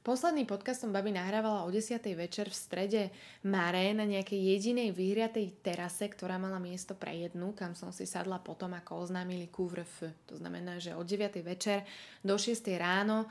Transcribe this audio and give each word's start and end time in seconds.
Posledný 0.00 0.48
podcast 0.48 0.80
som 0.80 0.96
babi 0.96 1.12
nahrávala 1.12 1.60
o 1.60 1.68
10. 1.68 2.00
večer 2.16 2.48
v 2.48 2.56
strede 2.56 3.02
Mare 3.44 3.92
na 3.92 4.08
nejakej 4.08 4.56
jedinej 4.56 4.96
vyhriatej 4.96 5.60
terase, 5.60 6.08
ktorá 6.08 6.40
mala 6.40 6.56
miesto 6.56 6.96
pre 6.96 7.12
jednu, 7.20 7.52
kam 7.52 7.76
som 7.76 7.92
si 7.92 8.08
sadla 8.08 8.40
potom, 8.40 8.72
ako 8.72 9.04
oznámili 9.04 9.52
couvre-feu. 9.52 10.08
To 10.32 10.40
znamená, 10.40 10.80
že 10.80 10.96
od 10.96 11.04
9. 11.04 11.44
večer 11.44 11.84
do 12.24 12.32
6. 12.32 12.64
ráno 12.80 13.28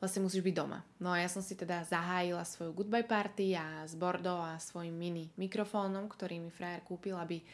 vlastne 0.00 0.24
musíš 0.24 0.40
byť 0.48 0.54
doma. 0.56 0.80
No 0.96 1.12
a 1.12 1.20
ja 1.20 1.28
som 1.28 1.44
si 1.44 1.52
teda 1.52 1.84
zahájila 1.84 2.40
svoju 2.40 2.72
goodbye 2.72 3.04
party 3.04 3.52
a 3.52 3.84
z 3.84 3.92
Bordeaux 4.00 4.48
a 4.48 4.56
svojim 4.56 4.96
mini 4.96 5.28
mikrofónom, 5.36 6.08
ktorý 6.08 6.40
mi 6.40 6.48
frajer 6.48 6.88
kúpil, 6.88 7.20
aby 7.20 7.44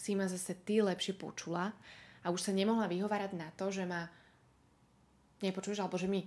si 0.00 0.16
ma 0.16 0.24
zase 0.24 0.56
ty 0.64 0.80
lepšie 0.80 1.12
počula 1.12 1.76
a 2.24 2.32
už 2.32 2.40
sa 2.40 2.56
nemohla 2.56 2.88
vyhovárať 2.88 3.36
na 3.36 3.52
to, 3.52 3.68
že 3.68 3.84
ma 3.84 4.08
nepočuješ 5.44 5.84
alebo 5.84 6.00
že 6.00 6.08
mi 6.08 6.24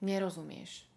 nerozumieš 0.00 0.88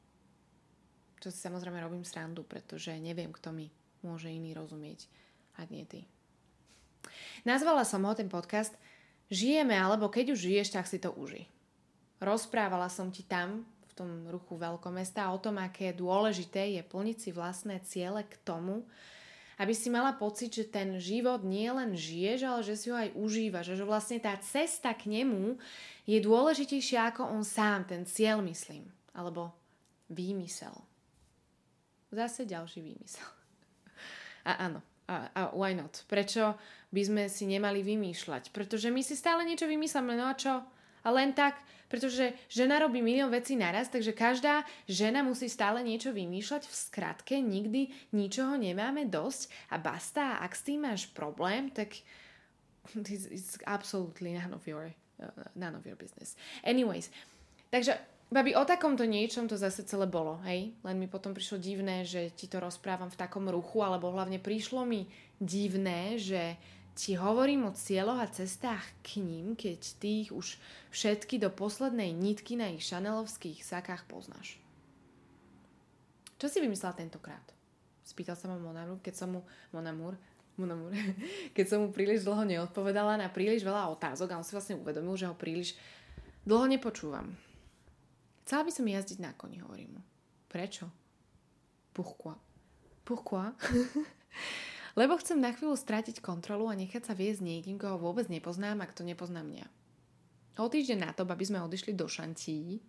čo 1.21 1.29
si 1.29 1.37
samozrejme 1.37 1.77
robím 1.77 2.01
srandu, 2.01 2.41
pretože 2.41 2.91
neviem, 2.97 3.29
kto 3.29 3.53
mi 3.53 3.69
môže 4.01 4.33
iný 4.33 4.57
rozumieť, 4.57 5.05
ak 5.61 5.69
nie 5.69 5.85
ty. 5.85 6.09
Nazvala 7.45 7.85
som 7.85 8.01
ho 8.05 8.13
ten 8.17 8.27
podcast 8.27 8.73
Žijeme, 9.31 9.79
alebo 9.79 10.11
keď 10.11 10.35
už 10.35 10.43
žiješ, 10.43 10.75
tak 10.75 10.83
si 10.91 10.99
to 10.99 11.15
uži. 11.15 11.47
Rozprávala 12.19 12.91
som 12.91 13.15
ti 13.15 13.23
tam, 13.23 13.63
v 13.87 13.93
tom 13.95 14.09
ruchu 14.27 14.59
veľkomesta, 14.59 15.31
o 15.31 15.39
tom, 15.39 15.55
aké 15.55 15.95
dôležité 15.95 16.75
je 16.75 16.83
plniť 16.83 17.17
si 17.17 17.29
vlastné 17.31 17.79
ciele 17.87 18.27
k 18.27 18.35
tomu, 18.43 18.83
aby 19.55 19.71
si 19.71 19.87
mala 19.87 20.11
pocit, 20.19 20.51
že 20.51 20.67
ten 20.67 20.99
život 20.99 21.47
nie 21.47 21.71
len 21.71 21.95
žiješ, 21.95 22.39
ale 22.43 22.61
že 22.65 22.75
si 22.75 22.91
ho 22.91 22.97
aj 22.99 23.15
užívaš. 23.15 23.71
Že 23.71 23.87
vlastne 23.87 24.19
tá 24.19 24.35
cesta 24.43 24.91
k 24.91 25.07
nemu 25.07 25.55
je 26.03 26.19
dôležitejšia 26.19 27.15
ako 27.15 27.31
on 27.31 27.47
sám, 27.47 27.87
ten 27.87 28.03
cieľ 28.03 28.43
myslím. 28.43 28.83
Alebo 29.15 29.55
výmysel. 30.11 30.75
Zase 32.11 32.43
ďalší 32.43 32.83
výmysel. 32.83 33.27
A 34.43 34.67
áno, 34.67 34.83
a, 35.07 35.31
a 35.31 35.41
why 35.55 35.71
not? 35.71 36.03
Prečo 36.11 36.59
by 36.91 37.01
sme 37.07 37.23
si 37.31 37.47
nemali 37.47 37.79
vymýšľať? 37.79 38.51
Pretože 38.51 38.91
my 38.91 38.99
si 38.99 39.15
stále 39.15 39.47
niečo 39.47 39.67
vymýšľame, 39.67 40.13
no 40.19 40.27
a 40.27 40.35
čo? 40.35 40.59
A 41.01 41.07
len 41.09 41.33
tak, 41.33 41.57
pretože 41.89 42.35
žena 42.51 42.77
robí 42.79 43.01
milión 43.01 43.33
vecí 43.33 43.57
naraz, 43.57 43.89
takže 43.89 44.15
každá 44.15 44.63
žena 44.85 45.25
musí 45.25 45.49
stále 45.49 45.81
niečo 45.81 46.13
vymýšľať. 46.13 46.63
V 46.67 46.75
skratke, 46.75 47.35
nikdy 47.41 47.89
ničoho 48.13 48.55
nemáme 48.55 49.09
dosť 49.09 49.71
a 49.73 49.75
basta, 49.81 50.37
ak 50.39 50.51
s 50.53 50.61
tým 50.67 50.85
máš 50.85 51.09
problém, 51.09 51.73
tak 51.73 51.95
it's, 52.95 53.27
it's 53.31 53.55
absolutely 53.65 54.35
none 54.37 54.53
of 54.53 54.63
your, 54.69 54.93
uh, 55.19 55.47
none 55.57 55.73
of 55.73 55.83
your 55.87 55.97
business. 55.97 56.37
Anyways, 56.63 57.09
takže 57.73 57.97
Babi, 58.31 58.55
o 58.55 58.63
takomto 58.63 59.03
niečom 59.03 59.51
to 59.51 59.59
zase 59.59 59.83
celé 59.83 60.07
bolo, 60.07 60.39
hej? 60.47 60.71
Len 60.87 60.95
mi 60.95 61.11
potom 61.11 61.35
prišlo 61.35 61.59
divné, 61.59 62.07
že 62.07 62.31
ti 62.31 62.47
to 62.47 62.63
rozprávam 62.63 63.11
v 63.11 63.19
takom 63.19 63.43
ruchu, 63.51 63.83
alebo 63.83 64.07
hlavne 64.07 64.39
prišlo 64.39 64.87
mi 64.87 65.11
divné, 65.35 66.15
že 66.15 66.55
ti 66.95 67.19
hovorím 67.19 67.67
o 67.67 67.75
cieľoch 67.75 68.23
a 68.23 68.31
cestách 68.31 68.87
k 69.03 69.19
ním, 69.19 69.59
keď 69.59 69.79
ty 69.99 70.23
ich 70.23 70.31
už 70.31 70.55
všetky 70.95 71.43
do 71.43 71.51
poslednej 71.51 72.15
nitky 72.15 72.55
na 72.55 72.71
ich 72.71 72.87
šanelovských 72.87 73.67
sakách 73.67 74.07
poznáš. 74.07 74.55
Čo 76.39 76.47
si 76.47 76.63
vymyslela 76.63 76.95
tentokrát? 76.95 77.43
Spýtal 78.07 78.39
sa 78.39 78.47
ma 78.47 78.55
Monamur, 78.55 79.03
keď 79.03 79.27
som 79.27 79.29
mu... 79.35 79.41
Monamur? 79.75 80.15
Monamur. 80.55 80.95
keď 81.55 81.65
som 81.67 81.83
mu 81.83 81.91
príliš 81.91 82.23
dlho 82.23 82.47
neodpovedala 82.47 83.19
na 83.19 83.27
príliš 83.27 83.67
veľa 83.67 83.91
otázok 83.91 84.31
a 84.31 84.39
on 84.39 84.47
si 84.47 84.55
vlastne 84.55 84.79
uvedomil, 84.79 85.19
že 85.19 85.27
ho 85.27 85.35
príliš 85.35 85.75
dlho 86.47 86.63
nepočúvam. 86.71 87.35
Chcela 88.51 88.67
by 88.67 88.73
som 88.75 88.83
jazdiť 88.83 89.23
na 89.23 89.31
koni, 89.31 89.63
hovorím 89.63 89.95
mu. 89.95 90.01
Prečo? 90.51 90.91
Pourquoi? 91.95 92.35
Pourquoi? 93.07 93.55
Lebo 94.99 95.15
chcem 95.15 95.39
na 95.39 95.55
chvíľu 95.55 95.79
strátiť 95.79 96.19
kontrolu 96.19 96.67
a 96.67 96.75
nechať 96.75 97.07
sa 97.07 97.15
viesť 97.15 97.47
niekým, 97.47 97.79
koho 97.79 97.95
vôbec 97.95 98.27
nepoznám, 98.27 98.83
ak 98.83 98.91
to 98.91 99.07
nepozná 99.07 99.39
mňa. 99.39 99.71
O 100.59 100.67
týždeň 100.67 100.99
na 100.99 101.15
to, 101.15 101.23
aby 101.23 101.47
sme 101.47 101.63
odišli 101.63 101.95
do 101.95 102.11
Šantí, 102.11 102.83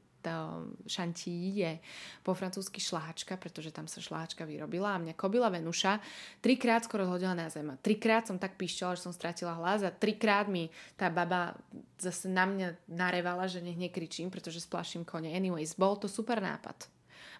šantí 0.87 1.59
je 1.59 1.79
po 2.23 2.33
francúzsky 2.33 2.79
šláčka, 2.79 3.35
pretože 3.35 3.75
tam 3.75 3.91
sa 3.91 3.99
šláčka 3.99 4.47
vyrobila 4.47 4.95
a 4.95 5.03
mňa 5.03 5.15
kobila 5.19 5.51
Venuša 5.51 5.99
trikrát 6.39 6.87
skoro 6.87 7.05
zhodila 7.07 7.35
na 7.35 7.51
zem. 7.51 7.69
Trikrát 7.83 8.27
som 8.27 8.39
tak 8.39 8.55
píšťala, 8.55 8.95
že 8.95 9.05
som 9.05 9.15
stratila 9.15 9.59
hlas 9.59 9.83
a 9.83 9.91
trikrát 9.91 10.47
mi 10.47 10.71
tá 10.95 11.11
baba 11.11 11.59
zase 11.99 12.31
na 12.31 12.47
mňa 12.47 12.91
narevala, 12.91 13.51
že 13.51 13.63
nech 13.63 13.79
nekričím, 13.79 14.31
pretože 14.31 14.63
splaším 14.63 15.03
kone. 15.03 15.31
Anyways, 15.31 15.75
bol 15.75 15.99
to 15.99 16.07
super 16.07 16.39
nápad. 16.39 16.91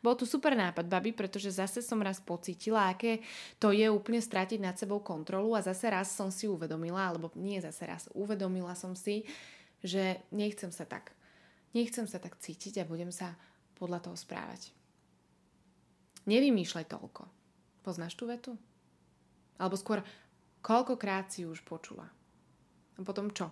Bol 0.03 0.19
to 0.19 0.27
super 0.27 0.59
nápad, 0.59 0.91
babi, 0.91 1.15
pretože 1.15 1.55
zase 1.55 1.79
som 1.79 2.03
raz 2.03 2.19
pocítila, 2.19 2.91
aké 2.91 3.23
to 3.63 3.71
je 3.71 3.87
úplne 3.87 4.19
stratiť 4.19 4.59
nad 4.59 4.75
sebou 4.75 4.99
kontrolu 4.99 5.55
a 5.55 5.63
zase 5.63 5.87
raz 5.87 6.11
som 6.11 6.27
si 6.27 6.51
uvedomila, 6.51 7.07
alebo 7.07 7.31
nie 7.39 7.63
zase 7.63 7.87
raz, 7.87 8.11
uvedomila 8.11 8.75
som 8.75 8.99
si, 8.99 9.23
že 9.79 10.19
nechcem 10.35 10.75
sa 10.75 10.83
tak 10.83 11.15
Nechcem 11.73 12.05
sa 12.05 12.21
tak 12.21 12.37
cítiť 12.37 12.85
a 12.85 12.89
budem 12.89 13.09
sa 13.09 13.37
podľa 13.81 14.05
toho 14.05 14.17
správať. 14.17 14.73
Nevymýšľaj 16.29 16.87
toľko. 16.87 17.27
Poznáš 17.83 18.15
tú 18.15 18.31
vetu? 18.31 18.55
Alebo 19.59 19.75
skôr, 19.75 20.05
koľkokrát 20.63 21.33
si 21.33 21.43
už 21.43 21.65
počula? 21.67 22.07
A 22.95 23.01
potom 23.03 23.33
čo? 23.33 23.51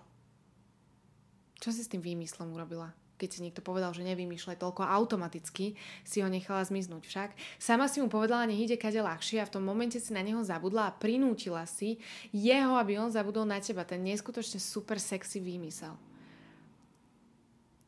Čo 1.59 1.69
si 1.75 1.83
s 1.83 1.91
tým 1.91 1.99
výmyslom 1.99 2.53
urobila? 2.55 2.95
Keď 3.21 3.29
si 3.29 3.43
niekto 3.45 3.61
povedal, 3.61 3.93
že 3.93 4.01
nevymýšľaj 4.01 4.57
toľko, 4.57 4.81
automaticky 4.81 5.77
si 6.01 6.25
ho 6.25 6.29
nechala 6.31 6.65
zmiznúť 6.65 7.05
však. 7.05 7.29
Sama 7.61 7.85
si 7.85 8.01
mu 8.01 8.09
povedala, 8.09 8.49
nech 8.49 8.65
ide 8.65 8.81
kade 8.81 8.97
ľahšie 8.97 9.37
a 9.37 9.45
v 9.45 9.53
tom 9.59 9.61
momente 9.61 10.01
si 10.01 10.09
na 10.09 10.25
neho 10.25 10.41
zabudla 10.41 10.89
a 10.89 10.95
prinútila 10.97 11.69
si 11.69 12.01
jeho, 12.33 12.73
aby 12.81 12.97
on 12.97 13.13
zabudol 13.13 13.45
na 13.45 13.61
teba. 13.61 13.85
Ten 13.85 14.01
neskutočne 14.01 14.57
super 14.57 14.97
sexy 14.97 15.37
výmysel. 15.37 15.93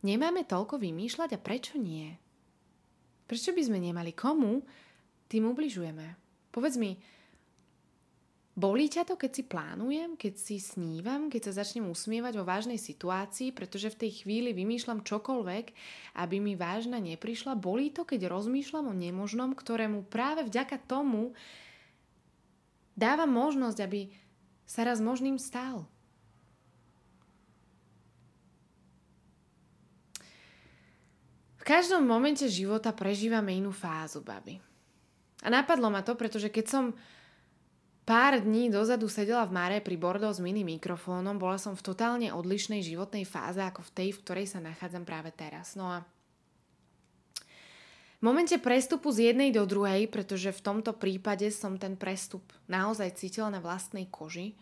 Nemáme 0.04 0.44
toľko 0.44 0.84
vymýšľať 0.84 1.40
a 1.40 1.40
prečo 1.40 1.80
nie? 1.80 2.12
Prečo 3.24 3.56
by 3.56 3.62
sme 3.64 3.80
nemali? 3.80 4.12
Komu 4.12 4.60
tým 5.32 5.48
ubližujeme? 5.48 6.20
Povedz 6.52 6.76
mi, 6.76 7.00
bolí 8.54 8.92
ťa 8.92 9.08
to, 9.08 9.16
keď 9.16 9.32
si 9.32 9.44
plánujem, 9.48 10.20
keď 10.20 10.34
si 10.36 10.60
snívam, 10.60 11.32
keď 11.32 11.50
sa 11.50 11.64
začnem 11.64 11.88
usmievať 11.88 12.36
vo 12.36 12.46
vážnej 12.46 12.76
situácii, 12.76 13.56
pretože 13.56 13.96
v 13.96 14.00
tej 14.04 14.12
chvíli 14.22 14.52
vymýšľam 14.52 15.08
čokoľvek, 15.08 15.66
aby 16.20 16.36
mi 16.38 16.60
vážna 16.60 17.00
neprišla? 17.00 17.56
Bolí 17.56 17.90
to, 17.90 18.04
keď 18.04 18.28
rozmýšľam 18.28 18.92
o 18.92 18.94
nemožnom, 18.94 19.56
ktorému 19.56 20.04
práve 20.12 20.44
vďaka 20.44 20.84
tomu 20.84 21.32
dávam 22.94 23.32
možnosť, 23.32 23.80
aby 23.88 24.12
sa 24.68 24.84
raz 24.84 25.00
možným 25.00 25.40
stal? 25.40 25.88
V 31.64 31.72
každom 31.72 32.04
momente 32.04 32.44
života 32.52 32.92
prežívame 32.92 33.56
inú 33.56 33.72
fázu, 33.72 34.20
baby. 34.20 34.60
A 35.40 35.48
napadlo 35.48 35.88
ma 35.88 36.04
to, 36.04 36.12
pretože 36.20 36.52
keď 36.52 36.66
som 36.68 36.84
pár 38.04 38.36
dní 38.44 38.68
dozadu 38.68 39.08
sedela 39.08 39.48
v 39.48 39.56
Mare 39.56 39.80
pri 39.80 39.96
Bordeaux 39.96 40.36
s 40.36 40.44
mini 40.44 40.68
mikrofónom, 40.68 41.40
bola 41.40 41.56
som 41.56 41.72
v 41.72 41.88
totálne 41.88 42.36
odlišnej 42.36 42.84
životnej 42.84 43.24
fáze 43.24 43.64
ako 43.64 43.80
v 43.80 43.94
tej, 43.96 44.10
v 44.12 44.22
ktorej 44.28 44.48
sa 44.52 44.60
nachádzam 44.60 45.08
práve 45.08 45.32
teraz. 45.32 45.80
No 45.80 45.88
a 45.88 46.04
v 48.20 48.24
momente 48.28 48.60
prestupu 48.60 49.16
z 49.16 49.32
jednej 49.32 49.56
do 49.56 49.64
druhej, 49.64 50.12
pretože 50.12 50.52
v 50.52 50.64
tomto 50.68 50.92
prípade 50.92 51.48
som 51.48 51.80
ten 51.80 51.96
prestup 51.96 52.44
naozaj 52.68 53.16
cítila 53.16 53.48
na 53.48 53.64
vlastnej 53.64 54.12
koži, 54.12 54.60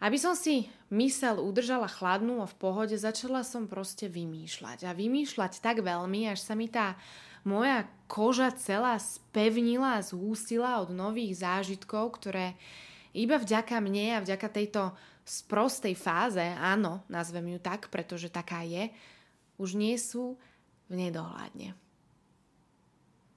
aby 0.00 0.16
som 0.16 0.32
si 0.32 0.72
mysel 0.88 1.36
udržala 1.38 1.86
chladnú 1.86 2.40
a 2.40 2.48
v 2.48 2.56
pohode, 2.56 2.96
začala 2.96 3.44
som 3.44 3.68
proste 3.68 4.08
vymýšľať. 4.08 4.88
A 4.88 4.96
vymýšľať 4.96 5.60
tak 5.60 5.84
veľmi, 5.84 6.32
až 6.32 6.40
sa 6.40 6.56
mi 6.56 6.72
tá 6.72 6.96
moja 7.44 7.84
koža 8.08 8.52
celá 8.56 8.96
spevnila 8.96 10.00
a 10.00 10.04
zhúsila 10.04 10.80
od 10.80 10.92
nových 10.92 11.44
zážitkov, 11.44 12.16
ktoré 12.20 12.56
iba 13.12 13.36
vďaka 13.36 13.76
mne 13.80 14.16
a 14.16 14.24
vďaka 14.24 14.48
tejto 14.48 14.96
sprostej 15.24 15.94
fáze, 15.94 16.42
áno, 16.42 17.04
nazvem 17.06 17.56
ju 17.56 17.58
tak, 17.60 17.92
pretože 17.92 18.32
taká 18.32 18.64
je, 18.64 18.90
už 19.60 19.76
nie 19.76 19.94
sú 20.00 20.40
v 20.88 20.94
nedohľadne. 20.96 21.76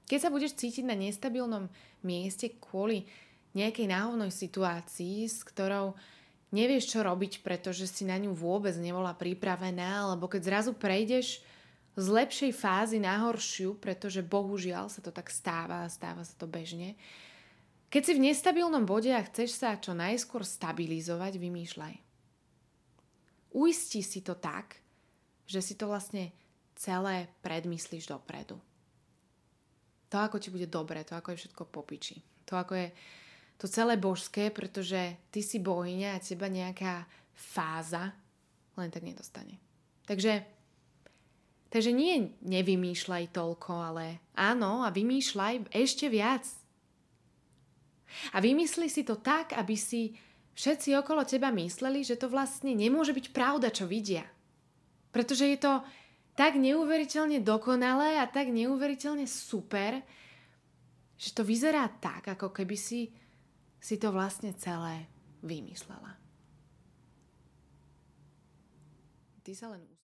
Keď 0.08 0.20
sa 0.20 0.34
budeš 0.34 0.58
cítiť 0.58 0.88
na 0.88 0.96
nestabilnom 0.96 1.68
mieste 2.04 2.56
kvôli 2.60 3.08
nejakej 3.54 3.88
náhovnej 3.88 4.34
situácii, 4.34 5.30
s 5.30 5.46
ktorou 5.46 5.94
nevieš, 6.54 6.94
čo 6.94 7.02
robiť, 7.02 7.42
pretože 7.42 7.90
si 7.90 8.06
na 8.06 8.16
ňu 8.22 8.32
vôbec 8.38 8.78
nebola 8.78 9.18
pripravená, 9.18 10.06
alebo 10.06 10.30
keď 10.30 10.42
zrazu 10.46 10.72
prejdeš 10.78 11.42
z 11.98 12.06
lepšej 12.10 12.54
fázy 12.54 12.98
na 13.02 13.26
horšiu, 13.26 13.78
pretože 13.78 14.22
bohužiaľ 14.22 14.90
sa 14.90 15.02
to 15.02 15.10
tak 15.10 15.34
stáva 15.34 15.86
a 15.86 15.92
stáva 15.92 16.22
sa 16.22 16.34
to 16.38 16.46
bežne. 16.46 16.94
Keď 17.94 18.02
si 18.02 18.14
v 18.18 18.26
nestabilnom 18.30 18.86
bode 18.86 19.14
a 19.14 19.22
chceš 19.22 19.58
sa 19.62 19.78
čo 19.78 19.94
najskôr 19.94 20.42
stabilizovať, 20.42 21.38
vymýšľaj. 21.38 21.96
Uistí 23.54 24.02
si 24.02 24.26
to 24.26 24.34
tak, 24.34 24.82
že 25.46 25.62
si 25.62 25.78
to 25.78 25.86
vlastne 25.86 26.34
celé 26.74 27.30
predmyslíš 27.46 28.10
dopredu. 28.10 28.58
To, 30.10 30.18
ako 30.18 30.42
ti 30.42 30.50
bude 30.50 30.66
dobre, 30.66 31.06
to, 31.06 31.14
ako 31.14 31.34
je 31.34 31.46
všetko 31.46 31.70
popiči. 31.70 32.18
To, 32.50 32.58
ako 32.58 32.74
je 32.74 32.88
to 33.58 33.70
celé 33.70 33.96
božské, 33.96 34.52
pretože 34.52 35.18
ty 35.32 35.40
si 35.40 35.62
bohyňa 35.64 36.18
a 36.18 36.24
teba 36.24 36.52
nejaká 36.52 37.08
fáza 37.34 38.14
len 38.76 38.90
tak 38.90 39.06
nedostane. 39.06 39.62
Takže, 40.04 40.44
takže 41.70 41.92
nie 41.94 42.34
nevymýšľaj 42.44 43.32
toľko, 43.32 43.72
ale 43.94 44.20
áno 44.36 44.84
a 44.84 44.90
vymýšľaj 44.90 45.72
ešte 45.72 46.10
viac. 46.10 46.44
A 48.36 48.44
vymysli 48.44 48.92
si 48.92 49.02
to 49.02 49.18
tak, 49.18 49.58
aby 49.58 49.74
si 49.74 50.14
všetci 50.54 50.94
okolo 51.02 51.26
teba 51.26 51.50
mysleli, 51.50 52.06
že 52.06 52.20
to 52.20 52.30
vlastne 52.30 52.74
nemôže 52.78 53.14
byť 53.14 53.34
pravda, 53.34 53.74
čo 53.74 53.90
vidia. 53.90 54.26
Pretože 55.10 55.50
je 55.50 55.58
to 55.62 55.74
tak 56.34 56.58
neuveriteľne 56.58 57.42
dokonalé 57.46 58.18
a 58.18 58.26
tak 58.26 58.50
neuveriteľne 58.50 59.30
super, 59.30 60.02
že 61.18 61.30
to 61.34 61.46
vyzerá 61.46 61.86
tak, 62.02 62.34
ako 62.34 62.50
keby 62.50 62.74
si 62.74 63.14
si 63.84 64.00
to 64.00 64.16
vlastne 64.16 64.56
celé 64.56 65.12
vymyslela. 65.44 66.16
Ty 69.44 69.52
sa 69.52 69.76
len 69.76 69.84